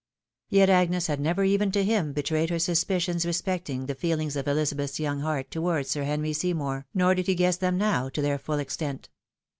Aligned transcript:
Yet 0.49 0.67
Agnes 0.67 1.05
had 1.05 1.19
never, 1.19 1.43
even 1.43 1.71
to 1.73 1.83
him, 1.83 2.11
betrayed 2.11 2.49
her 2.49 2.57
suspicions 2.57 3.23
respecting 3.23 3.85
the 3.85 3.93
feehngs 3.93 4.35
of 4.35 4.47
Elizabeth's 4.47 4.99
young 4.99 5.19
heart 5.19 5.51
towards 5.51 5.91
Sir 5.91 6.05
Henry 6.05 6.33
Seymour, 6.33 6.87
nor 6.95 7.13
did 7.13 7.27
he 7.27 7.35
guess 7.35 7.57
them 7.57 7.77
now 7.77 8.09
to 8.09 8.21
their 8.23 8.39
full 8.39 8.57
extent. 8.57 9.09